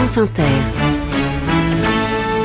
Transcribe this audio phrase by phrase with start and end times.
[0.00, 0.79] France Inter.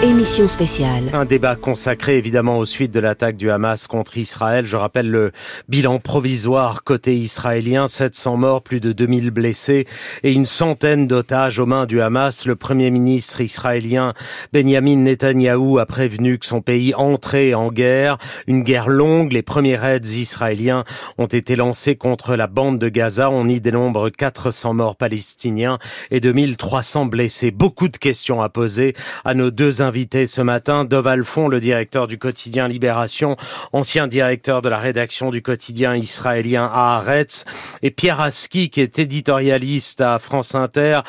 [0.05, 1.05] Émission spéciale.
[1.13, 4.63] Un débat consacré évidemment aux suites de l'attaque du Hamas contre Israël.
[4.63, 5.31] Je rappelle le
[5.67, 9.87] bilan provisoire côté israélien, 700 morts, plus de 2000 blessés
[10.21, 12.45] et une centaine d'otages aux mains du Hamas.
[12.45, 14.13] Le premier ministre israélien
[14.53, 19.33] Benjamin Netanyahou a prévenu que son pays entrait en guerre, une guerre longue.
[19.33, 20.83] Les premiers raids israéliens
[21.17, 23.31] ont été lancés contre la bande de Gaza.
[23.31, 25.79] On y dénombre 400 morts palestiniens
[26.11, 27.49] et 2300 blessés.
[27.49, 31.61] Beaucoup de questions à poser à nos deux invités invité ce matin Dov Alfon, le
[31.61, 33.37] directeur du quotidien Libération,
[33.71, 37.45] ancien directeur de la rédaction du quotidien israélien Haaretz,
[37.81, 40.99] et Pierre Aski, qui est éditorialiste à France Inter,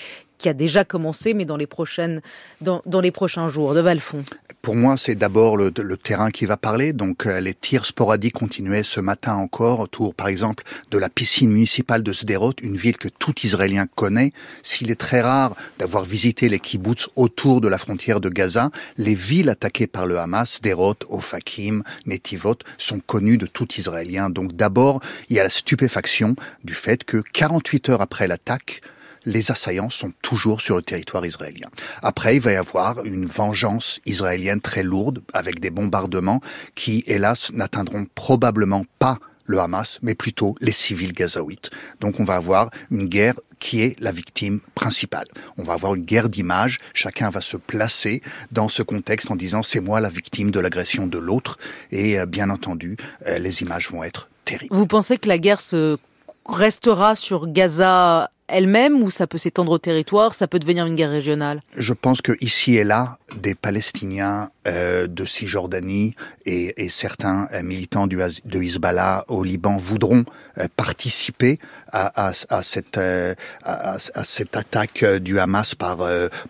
[0.45, 2.21] Qui a déjà commencé, mais dans les prochaines,
[2.61, 4.27] dans, les prochains jours, de Valfond
[4.61, 6.93] Pour moi, c'est d'abord le, le, terrain qui va parler.
[6.93, 11.51] Donc, euh, les tirs sporadiques continuaient ce matin encore autour, par exemple, de la piscine
[11.51, 14.35] municipale de Sderot, une ville que tout Israélien connaît.
[14.63, 19.15] S'il est très rare d'avoir visité les kibbutz autour de la frontière de Gaza, les
[19.15, 24.29] villes attaquées par le Hamas, Sderot, Ofakim, Netivot, sont connues de tout Israélien.
[24.29, 25.01] Donc, d'abord,
[25.31, 28.83] il y a la stupéfaction du fait que 48 heures après l'attaque,
[29.25, 31.69] les assaillants sont toujours sur le territoire israélien.
[32.03, 36.41] Après, il va y avoir une vengeance israélienne très lourde avec des bombardements
[36.75, 41.71] qui, hélas, n'atteindront probablement pas le Hamas, mais plutôt les civils gazaouites.
[42.01, 45.27] Donc on va avoir une guerre qui est la victime principale.
[45.59, 49.63] On va avoir une guerre d'images, chacun va se placer dans ce contexte en disant
[49.63, 51.59] c'est moi la victime de l'agression de l'autre,
[51.91, 54.75] et euh, bien entendu, euh, les images vont être terribles.
[54.75, 55.99] Vous pensez que la guerre se
[56.47, 61.11] restera sur Gaza elle-même ou ça peut s'étendre au territoire, ça peut devenir une guerre
[61.11, 61.63] régionale?
[61.77, 66.15] Je pense que ici et là, des Palestiniens euh, de Cisjordanie
[66.47, 70.25] et, et certains euh, militants du, de Hezbollah au Liban voudront
[70.59, 71.59] euh, participer
[71.93, 75.99] à, à, à cette, euh, à, à, cette attaque du Hamas par,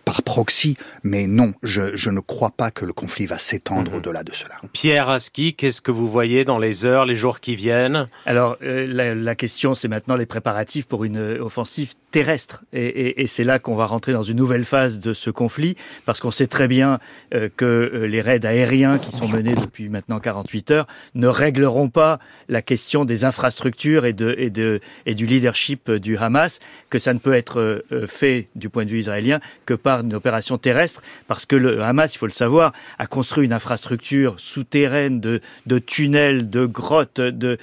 [0.04, 3.94] par proxy, mais non, je, je, ne crois pas que le conflit va s'étendre mmh.
[3.94, 4.54] au-delà de cela.
[4.72, 8.08] Pierre Aski, qu'est-ce que vous voyez dans les heures, les jours qui viennent?
[8.26, 11.83] Alors, la, la question, c'est maintenant les préparatifs pour une offensive
[12.14, 12.62] terrestre.
[12.72, 16.30] Et, c'est là qu'on va rentrer dans une nouvelle phase de ce conflit, parce qu'on
[16.30, 17.00] sait très bien
[17.34, 20.86] euh, que euh, les raids aériens qui sont menés depuis maintenant 48 heures
[21.16, 26.16] ne régleront pas la question des infrastructures et, de, et, de, et du leadership du
[26.16, 30.02] Hamas, que ça ne peut être euh, fait du point de vue israélien que par
[30.02, 34.36] une opération terrestre, parce que le Hamas, il faut le savoir, a construit une infrastructure
[34.38, 37.58] souterraine de, de tunnels, de grottes, de,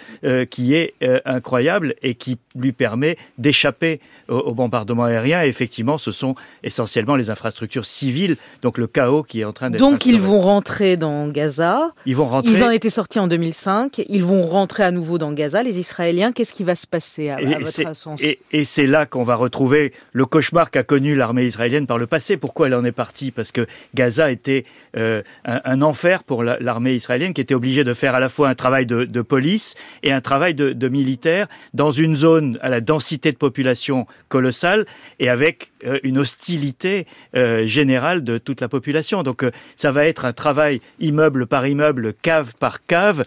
[0.49, 0.93] qui est
[1.23, 5.43] incroyable et qui lui permet d'échapper au, au bombardement aérien.
[5.43, 9.69] Et effectivement, ce sont essentiellement les infrastructures civiles, donc le chaos qui est en train
[9.69, 9.79] d'être.
[9.79, 11.91] Donc ils vont rentrer dans Gaza.
[12.05, 12.53] Ils vont rentrer.
[12.53, 14.01] Ils en étaient sortis en 2005.
[14.09, 15.63] Ils vont rentrer à nouveau dans Gaza.
[15.63, 19.05] Les Israéliens, qu'est-ce qui va se passer à, à votre sens Et, et c'est là
[19.05, 22.37] qu'on va retrouver le cauchemar qu'a connu l'armée israélienne par le passé.
[22.37, 23.31] Pourquoi elle en est partie?
[23.31, 24.65] Parce que Gaza était
[24.97, 28.49] euh, un, un, enfer pour l'armée israélienne qui était obligée de faire à la fois
[28.49, 32.69] un travail de, de police et un travail de, de militaire dans une zone à
[32.69, 34.85] la densité de population colossale
[35.19, 39.23] et avec euh, une hostilité euh, générale de toute la population.
[39.23, 43.25] Donc euh, ça va être un travail immeuble par immeuble, cave par cave,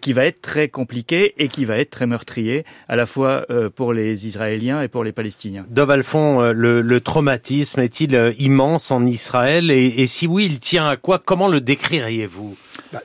[0.00, 3.92] qui va être très compliqué et qui va être très meurtrier, à la fois pour
[3.92, 5.66] les Israéliens et pour les Palestiniens.
[5.68, 9.70] Dov euh, le, le, traumatisme est-il immense en Israël?
[9.70, 11.18] Et, et, si oui, il tient à quoi?
[11.18, 12.56] Comment le décririez-vous?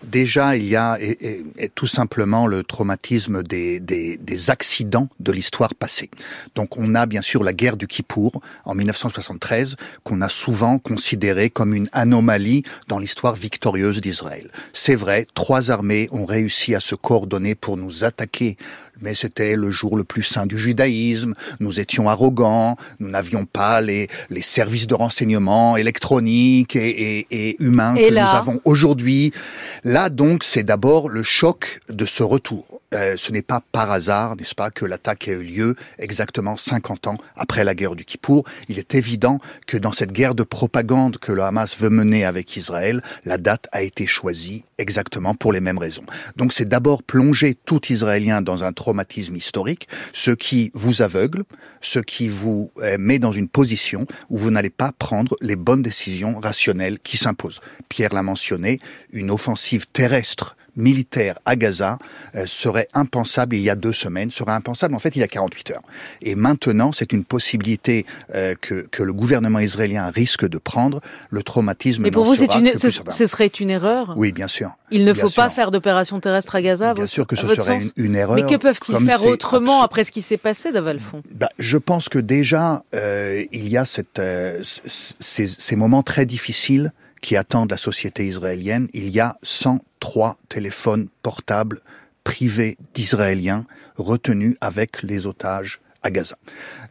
[0.03, 5.09] Déjà, il y a et, et, et tout simplement le traumatisme des, des, des accidents
[5.19, 6.09] de l'histoire passée.
[6.55, 11.49] Donc on a bien sûr la guerre du Kippour en 1973 qu'on a souvent considéré
[11.49, 14.49] comme une anomalie dans l'histoire victorieuse d'Israël.
[14.73, 18.57] C'est vrai, trois armées ont réussi à se coordonner pour nous attaquer
[19.01, 23.81] mais c'était le jour le plus saint du judaïsme, nous étions arrogants, nous n'avions pas
[23.81, 28.23] les, les services de renseignement électroniques et, et, et humains et que là...
[28.25, 29.33] nous avons aujourd'hui.
[29.83, 32.81] Là, donc, c'est d'abord le choc de ce retour.
[32.93, 37.07] Euh, ce n'est pas par hasard, n'est-ce pas, que l'attaque a eu lieu exactement 50
[37.07, 38.43] ans après la guerre du Kippour.
[38.67, 42.57] Il est évident que dans cette guerre de propagande que le Hamas veut mener avec
[42.57, 46.03] Israël, la date a été choisie exactement pour les mêmes raisons.
[46.35, 51.43] Donc c'est d'abord plonger tout Israélien dans un traumatisme historique, ce qui vous aveugle,
[51.79, 55.81] ce qui vous euh, met dans une position où vous n'allez pas prendre les bonnes
[55.81, 57.61] décisions rationnelles qui s'imposent.
[57.87, 58.79] Pierre l'a mentionné,
[59.13, 59.60] une offensive
[59.93, 61.97] terrestre militaire à Gaza
[62.35, 65.27] euh, serait impensable il y a deux semaines, serait impensable en fait il y a
[65.27, 65.81] 48 heures.
[66.21, 71.01] Et maintenant, c'est une possibilité euh, que, que le gouvernement israélien risque de prendre.
[71.29, 72.03] Le traumatisme.
[72.03, 74.13] Mais pour vous, une, ce, ce, serait une erreur?
[74.15, 74.71] Oui, bien sûr.
[74.91, 78.15] Il ne faut pas faire d'opération terrestre à Gaza Bien sûr que ce serait une,
[78.15, 78.35] erreur.
[78.35, 82.19] Mais que peuvent-ils faire autrement après ce qui s'est passé, Davalfond bah, Je pense que
[82.19, 84.21] déjà, euh, il y a cette,
[84.61, 86.91] ces, ces moments très difficiles
[87.21, 88.87] qui attendent la société israélienne.
[88.93, 91.81] Il y a 103 téléphones portables
[92.23, 93.65] privés d'Israéliens
[93.97, 96.37] retenus avec les otages à Gaza.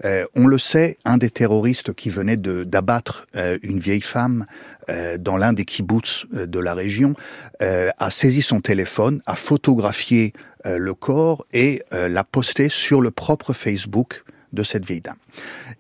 [0.05, 4.47] Euh, on le sait, un des terroristes qui venait d'abattre euh, une vieille femme
[4.89, 7.15] euh, dans l'un des kibbutz euh, de la région
[7.63, 10.33] euh, a saisi son téléphone, a photographié
[10.67, 15.17] le corps et l'a posté sur le propre Facebook de cette vieille dame.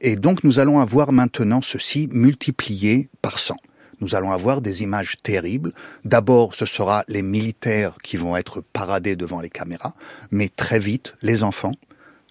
[0.00, 3.56] Et donc nous allons avoir maintenant ceci multiplié par 100
[4.00, 5.72] nous allons avoir des images terribles.
[6.04, 9.94] D'abord, ce sera les militaires qui vont être paradés devant les caméras,
[10.30, 11.74] mais très vite, les enfants,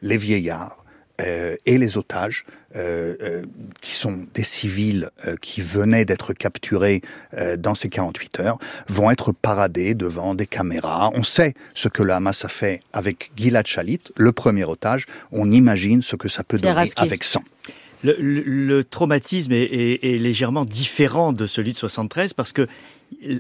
[0.02, 0.80] les vieillards,
[1.22, 2.46] euh, et les otages,
[2.76, 3.44] euh, euh,
[3.82, 7.02] qui sont des civils euh, qui venaient d'être capturés
[7.34, 8.58] euh, dans ces 48 heures,
[8.88, 11.12] vont être paradés devant des caméras.
[11.14, 15.08] On sait ce que le Hamas a fait avec Gilad Shalit, le premier otage.
[15.32, 17.42] On imagine ce que ça peut donner avec 100
[18.04, 22.68] le, le, traumatisme est, est, est, légèrement différent de celui de 73 parce que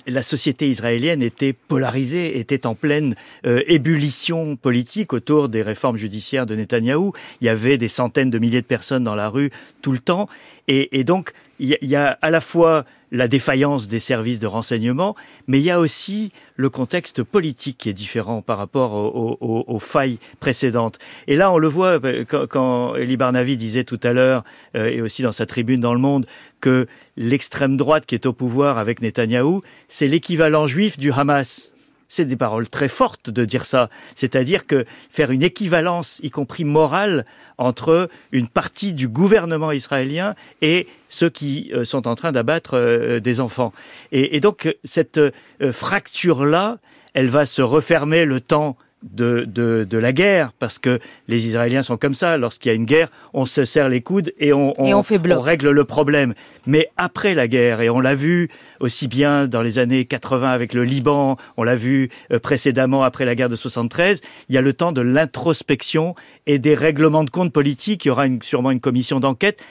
[0.08, 3.16] la société israélienne était polarisée, était en pleine
[3.46, 7.14] euh, ébullition politique autour des réformes judiciaires de Netanyahou.
[7.42, 9.52] Il y avait des centaines de milliers de personnes dans la rue
[9.82, 10.28] tout le temps.
[10.68, 15.16] Et, et donc, il y, a à la fois la défaillance des services de renseignement,
[15.48, 20.20] mais il y a aussi le contexte politique qui est différent par rapport aux, failles
[20.40, 21.00] précédentes.
[21.28, 24.44] Et là, on le voit euh, quand, quand Eli Barnavi disait tout à l'heure,
[24.76, 26.28] euh, et aussi dans sa tribune dans Le Monde,
[26.62, 31.74] que l'extrême droite qui est au pouvoir avec Netanyahou, c'est l'équivalent juif du Hamas
[32.10, 33.90] c'est des paroles très fortes de dire ça.
[34.16, 37.26] C'est-à-dire que faire une équivalence, y compris morale,
[37.58, 43.20] entre une partie du gouvernement israélien et ceux qui euh, sont en train d'abattre euh,
[43.20, 43.72] des enfants.
[44.12, 45.32] Et, et donc cette euh,
[45.72, 46.80] fracture-là,
[47.14, 51.84] elle va se refermer le temps de, de, de, la guerre, parce que les Israéliens
[51.84, 52.38] sont comme ça.
[52.38, 55.04] Lorsqu'il y a une guerre, on se serre les coudes et on, on, et on,
[55.04, 56.34] fait on règle le problème.
[56.66, 58.50] Mais après la guerre, et on l'a vu
[58.80, 63.25] aussi bien dans les années 80 avec le Liban, on l'a vu euh, précédemment après
[63.25, 66.16] la guerre de 73, il y a le temps de l'introspection
[66.46, 68.06] et des règlements de compte politiques.
[68.06, 69.63] Il y aura une, sûrement une commission d'enquête.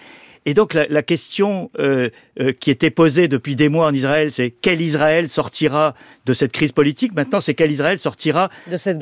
[0.47, 4.33] Et donc la, la question euh, euh, qui était posée depuis des mois en Israël,
[4.33, 5.95] c'est quel Israël sortira
[6.27, 7.15] de cette crise politique?
[7.15, 8.51] Maintenant, c'est quel Israël sortira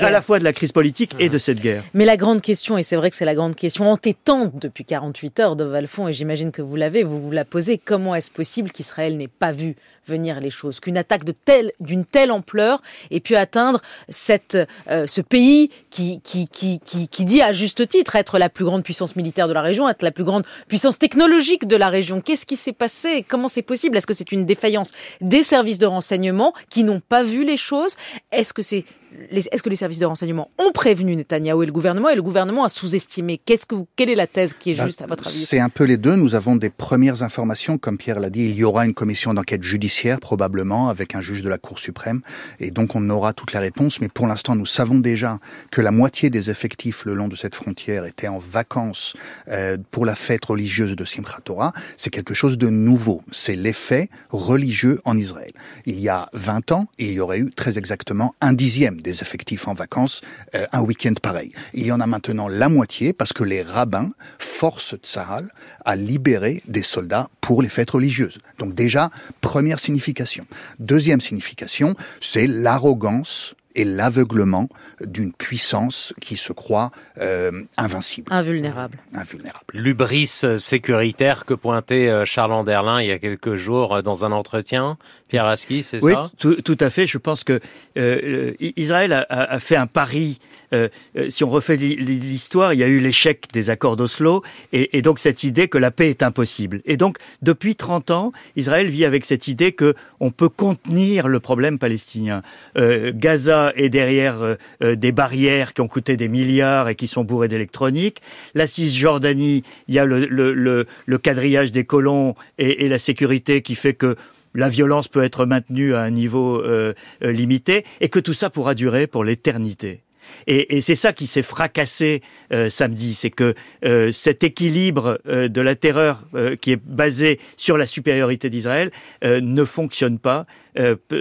[0.00, 1.84] à la fois de la crise politique et de cette guerre.
[1.94, 5.40] Mais la grande question, et c'est vrai que c'est la grande question entêtante depuis 48
[5.40, 8.70] heures de Valfond, et j'imagine que vous l'avez, vous vous la posez, comment est-ce possible
[8.70, 12.80] qu'Israël n'ait pas vu venir les choses, qu'une attaque de telle, d'une telle ampleur
[13.10, 14.56] ait pu atteindre cette,
[14.88, 18.64] euh, ce pays qui, qui, qui, qui, qui dit à juste titre être la plus
[18.64, 22.20] grande puissance militaire de la région, être la plus grande puissance technologique de la région.
[22.20, 23.24] Qu'est-ce qui s'est passé?
[23.26, 23.96] Comment c'est possible?
[23.96, 27.96] Est-ce que c'est une défaillance des services de renseignement qui n'ont pas vu les choses?
[28.32, 28.84] Est-ce que c'est
[29.30, 32.08] est-ce que les services de renseignement ont prévenu Netanyahou et le gouvernement?
[32.08, 34.86] Et le gouvernement a sous-estimé Qu'est-ce que vous, Quelle est la thèse qui est bah,
[34.86, 35.44] juste à votre avis?
[35.44, 36.16] C'est un peu les deux.
[36.16, 38.44] Nous avons des premières informations, comme Pierre l'a dit.
[38.44, 42.20] Il y aura une commission d'enquête judiciaire probablement avec un juge de la Cour suprême
[42.60, 44.00] et donc on aura toutes les réponses.
[44.00, 45.38] Mais pour l'instant, nous savons déjà
[45.70, 49.14] que la moitié des effectifs le long de cette frontière étaient en vacances
[49.48, 51.72] euh, pour la fête religieuse de Simchat Torah.
[51.96, 53.22] C'est quelque chose de nouveau.
[53.30, 55.52] C'est l'effet religieux en Israël.
[55.86, 59.68] Il y a 20 ans, il y aurait eu très exactement un dixième des effectifs
[59.68, 60.20] en vacances
[60.54, 61.52] euh, un week-end pareil.
[61.74, 65.50] Il y en a maintenant la moitié parce que les rabbins forcent Tsahal
[65.84, 68.38] à libérer des soldats pour les fêtes religieuses.
[68.58, 69.10] Donc déjà,
[69.40, 70.44] première signification.
[70.78, 74.68] Deuxième signification, c'est l'arrogance et l'aveuglement
[75.02, 78.32] d'une puissance qui se croit euh, invincible.
[78.32, 78.98] Invulnérable.
[79.14, 79.66] Invulnérable.
[79.74, 84.96] L'ubris sécuritaire que pointait euh, Charles Anderlin il y a quelques jours dans un entretien.
[85.28, 87.06] Pierre Aski, c'est oui, ça tout, tout à fait.
[87.06, 87.60] Je pense que
[87.98, 90.38] euh, Israël a, a, fait un pari
[90.72, 94.42] euh, euh, si on refait l'histoire, il y a eu l'échec des accords d'Oslo
[94.72, 96.80] et, et, donc cette idée que la paix est impossible.
[96.84, 101.40] Et donc depuis 30 ans, Israël vit avec cette idée que on peut contenir le
[101.40, 102.42] problème palestinien.
[102.76, 107.06] Euh, Gaza est derrière euh, euh, des barrières qui ont coûté des milliards et qui
[107.06, 108.20] sont bourrées d'électronique.
[108.54, 112.98] La Cisjordanie, il y a le, le, le, le quadrillage des colons et, et la
[112.98, 114.16] sécurité qui fait que
[114.56, 118.50] la violence peut être maintenue à un niveau euh, euh, limité et que tout ça
[118.50, 120.02] pourra durer pour l'éternité.
[120.48, 122.20] Et, c'est ça qui s'est fracassé
[122.52, 126.24] euh, samedi, c'est que euh, cet équilibre de la terreur
[126.60, 128.90] qui est basé sur la supériorité d'Israël
[129.22, 130.46] ne fonctionne pas.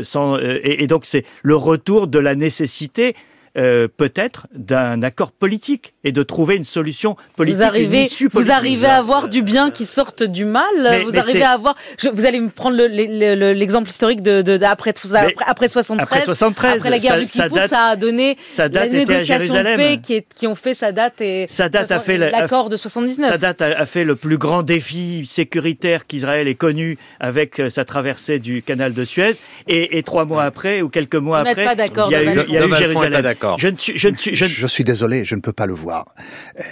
[0.02, 3.16] Sans, et donc c'est le retour de la nécessité
[3.58, 7.60] euh, peut-être d'un accord politique et de trouver une solution politique.
[7.60, 10.64] Vous arrivez, vous arrivez à avoir du bien qui sorte du mal.
[10.82, 11.76] Mais, vous mais arrivez à avoir.
[11.98, 16.04] Je, vous allez me prendre l'exemple historique de, de, de après, après, après 73.
[16.04, 16.78] Après 73.
[16.78, 19.76] Après la guerre ça, du Kippour, ça, ça, a donné sa date la négociation de
[19.76, 22.76] paix qui, est, qui ont fait sa date et sa date a fait l'accord de
[22.76, 23.30] 79.
[23.30, 27.70] Sa date a, a, fait le plus grand défi sécuritaire qu'Israël ait connu avec euh,
[27.70, 29.34] sa traversée du canal de Suez.
[29.68, 32.10] Et, et trois mois après ou quelques mois vous après, pas d'accord.
[32.10, 33.36] il y a eu, il y a eu Jérusalem.
[33.58, 34.46] Je ne suis, je ne suis, je...
[34.46, 36.14] je suis désolé, je ne peux pas le voir.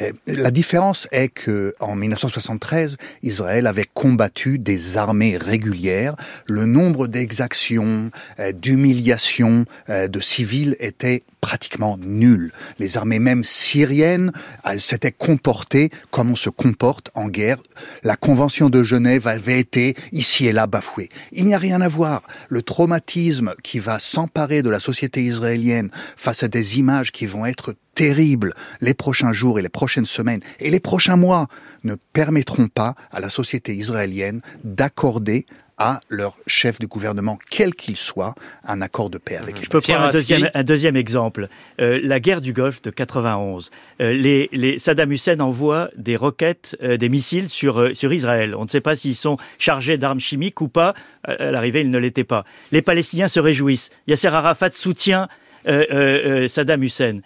[0.02, 6.16] Euh, la différence est que en 1973, Israël avait combattu des armées régulières.
[6.48, 12.54] Le nombre d'exactions, euh, d'humiliations euh, de civils était pratiquement nul.
[12.80, 14.32] Les armées même syriennes
[14.80, 17.58] s'étaient comportées comme on se comporte en guerre.
[18.02, 21.10] La Convention de Genève avait été ici et là bafouée.
[21.34, 22.22] Il n'y a rien à voir.
[22.48, 27.46] Le traumatisme qui va s'emparer de la société israélienne face à des images qui vont
[27.46, 31.48] être terribles les prochains jours et les prochaines semaines et les prochains mois
[31.84, 35.46] ne permettront pas à la société israélienne d'accorder
[35.78, 39.82] à leur chef de gouvernement, quel qu'il soit, un accord de paix avec Je peux
[39.82, 41.48] prendre un deuxième, un deuxième exemple.
[41.82, 43.72] Euh, la guerre du Golfe de 91.
[44.02, 48.56] Euh, les, les Saddam Hussein envoie des roquettes, euh, des missiles sur, euh, sur Israël.
[48.56, 50.94] On ne sait pas s'ils sont chargés d'armes chimiques ou pas.
[51.24, 52.46] À l'arrivée, ils ne l'étaient pas.
[52.72, 53.90] Les Palestiniens se réjouissent.
[54.08, 55.28] Yasser Arafat soutient
[55.68, 57.22] euh, Saddam Hussein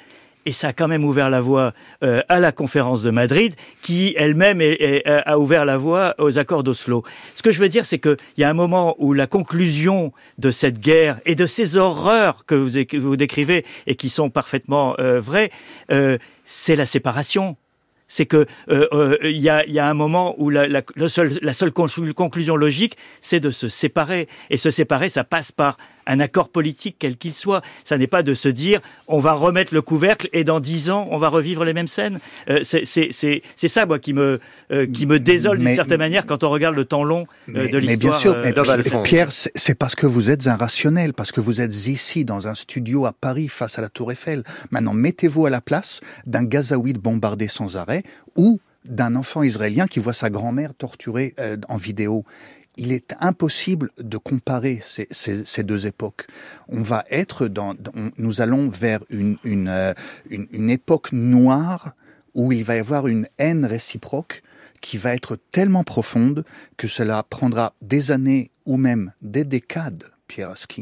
[0.48, 1.74] et ça a quand même ouvert la voie
[2.04, 4.62] euh, à la conférence de Madrid, qui elle-même
[5.06, 7.04] a ouvert la voie aux accords d'Oslo.
[7.36, 10.50] Ce que je veux dire, c'est qu'il y a un moment où la conclusion de
[10.50, 15.52] cette guerre et de ces horreurs que vous, décrivez et qui sont parfaitement euh, vraies,
[15.92, 17.58] euh, c'est la séparation
[18.08, 23.40] c'est que il euh, euh, y, a, un moment où la seule conclusion logique, c'est
[23.40, 24.28] de se séparer.
[24.50, 25.78] Et se séparer, ça passe par
[26.08, 27.62] un accord politique quel qu'il soit.
[27.84, 31.08] Ça n'est pas de se dire on va remettre le couvercle et dans dix ans
[31.12, 32.20] on va revivre les mêmes scènes.
[32.50, 34.40] Euh, c'est ça moi qui me
[34.72, 37.78] euh, qui me désole d'une certaine manière quand on regarde le temps long euh, de
[37.78, 37.88] l'histoire.
[37.88, 41.62] Mais bien sûr, mais Pierre, c'est parce que vous êtes un rationnel, parce que vous
[41.62, 44.44] êtes ici dans un studio à Paris face à la Tour Eiffel.
[44.72, 48.04] Maintenant, mettez-vous à la place d'un Gazaouide bombardé sans arrêt
[48.36, 52.24] ou d'un enfant israélien qui voit sa grand-mère torturée euh, en vidéo
[52.78, 56.28] il est impossible de comparer ces, deux époques.
[56.68, 57.76] On va être dans,
[58.18, 59.94] nous allons vers une, une, euh,
[60.30, 61.94] une, une, époque noire
[62.34, 64.44] où il va y avoir une haine réciproque
[64.80, 66.46] qui va être tellement profonde
[66.78, 70.12] que cela prendra des années ou même des décades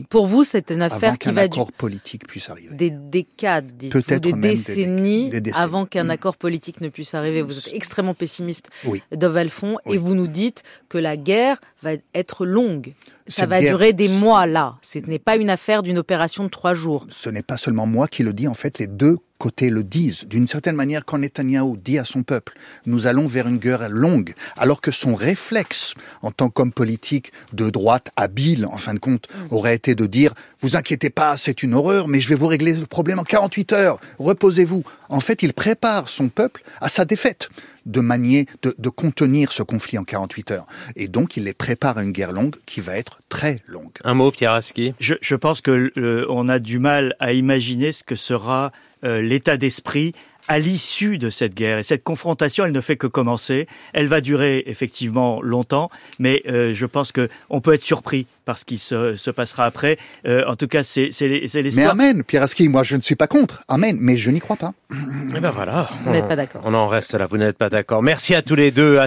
[0.10, 2.76] Pour vous, c'est une affaire qui va accord politique puisse arriver.
[2.76, 6.10] Des décades, peut-être des, décennies, des, des décennies avant qu'un mmh.
[6.12, 7.42] accord politique ne puisse arriver.
[7.42, 9.02] Vous êtes extrêmement pessimiste, oui.
[9.12, 9.96] Dovalfond, oui.
[9.96, 12.94] et vous nous dites que la guerre va être longue.
[13.28, 14.78] Ça Cette va guerre, durer des mois là.
[14.82, 17.06] Ce n'est pas une affaire d'une opération de trois jours.
[17.10, 18.48] Ce n'est pas seulement moi qui le dis.
[18.48, 20.26] En fait, les deux côtés le disent.
[20.26, 22.54] D'une certaine manière, quand Netanyahou dit à son peuple,
[22.86, 27.70] nous allons vers une guerre longue, alors que son réflexe, en tant qu'homme politique de
[27.70, 31.74] droite habile, en fin de compte, aurait été de dire, vous inquiétez pas, c'est une
[31.74, 34.84] horreur, mais je vais vous régler le problème en 48 heures, reposez-vous.
[35.10, 37.50] En fait, il prépare son peuple à sa défaite
[37.86, 40.66] de manier, de, de, contenir ce conflit en 48 heures.
[40.96, 43.92] Et donc, il les prépare à une guerre longue qui va être très longue.
[44.04, 47.92] Un mot, Pierre Aski je, je pense que euh, on a du mal à imaginer
[47.92, 48.72] ce que sera
[49.04, 50.14] euh, l'état d'esprit
[50.48, 51.80] à l'issue de cette guerre.
[51.80, 53.68] Et cette confrontation, elle ne fait que commencer.
[53.94, 58.58] Elle va durer effectivement longtemps, mais euh, je pense que on peut être surpris par
[58.58, 59.98] ce qui se, se passera après.
[60.28, 61.96] Euh, en tout cas, c'est l'espoir.
[61.96, 63.64] Mais amen, Pierre Aski, moi je ne suis pas contre.
[63.68, 64.74] Amen, mais je n'y crois pas.
[65.36, 65.90] Et ben voilà.
[66.04, 66.62] Vous n'êtes pas d'accord.
[66.64, 68.04] On en reste là, vous n'êtes pas d'accord.
[68.04, 69.00] Merci à tous les deux.